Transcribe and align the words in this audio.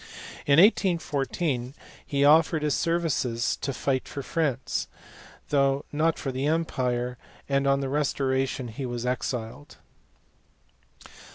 In 0.47 0.57
1814 0.59 1.75
he 2.03 2.25
offered 2.25 2.63
his 2.63 2.73
services 2.73 3.55
to 3.61 3.71
fight 3.71 4.07
for 4.07 4.23
France, 4.23 4.87
though 5.49 5.85
not 5.91 6.17
for 6.17 6.31
the 6.31 6.47
empire; 6.47 7.19
and 7.47 7.67
on 7.67 7.81
the 7.81 7.87
restoration 7.89 8.69
he 8.69 8.87
was 8.87 9.05
exiled. 9.05 9.77